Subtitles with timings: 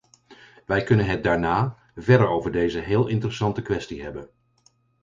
[0.65, 4.29] Wij kunnen het daarna verder over deze heel interessante kwestie hebben.